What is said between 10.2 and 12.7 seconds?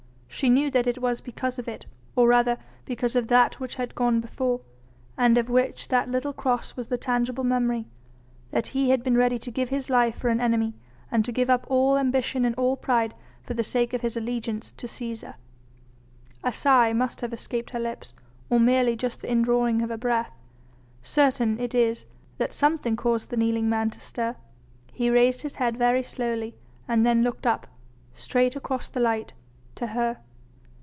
an enemy, and to give up all ambition and